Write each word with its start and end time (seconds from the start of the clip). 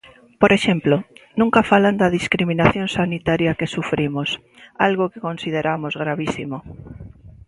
Por 0.41 0.51
exemplo, 0.57 0.95
nunca 1.41 1.67
falan 1.71 1.99
da 2.01 2.13
discriminación 2.19 2.87
sanitaria 2.97 3.57
que 3.59 3.73
sufrimos, 3.75 4.29
algo 4.87 5.05
que 5.11 5.23
consideramos 5.27 5.93
gravísimo. 6.03 6.57